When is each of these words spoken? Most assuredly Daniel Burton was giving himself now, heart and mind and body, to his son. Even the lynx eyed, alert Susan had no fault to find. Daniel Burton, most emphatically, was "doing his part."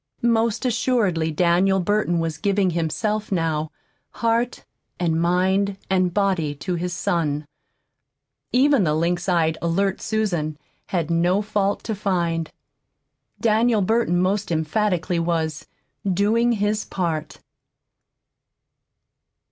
Most 0.23 0.65
assuredly 0.65 1.29
Daniel 1.29 1.79
Burton 1.79 2.17
was 2.17 2.39
giving 2.39 2.71
himself 2.71 3.31
now, 3.31 3.69
heart 4.13 4.65
and 4.99 5.21
mind 5.21 5.77
and 5.91 6.11
body, 6.11 6.55
to 6.55 6.73
his 6.73 6.91
son. 6.91 7.45
Even 8.51 8.83
the 8.83 8.95
lynx 8.95 9.29
eyed, 9.29 9.59
alert 9.61 10.01
Susan 10.01 10.57
had 10.87 11.11
no 11.11 11.43
fault 11.43 11.83
to 11.83 11.93
find. 11.93 12.51
Daniel 13.39 13.83
Burton, 13.83 14.19
most 14.19 14.49
emphatically, 14.49 15.19
was 15.19 15.67
"doing 16.11 16.53
his 16.53 16.83
part." 16.83 17.37